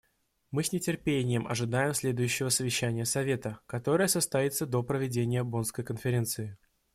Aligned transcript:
Мы 0.49 0.63
с 0.63 0.71
нетерпением 0.71 1.45
ожидаем 1.45 1.93
следующего 1.93 2.49
совещания 2.49 3.05
Совета, 3.05 3.59
которое 3.67 4.07
состоится 4.07 4.65
до 4.65 4.81
проведения 4.81 5.43
Боннской 5.43 5.83
конференции. 5.83 6.57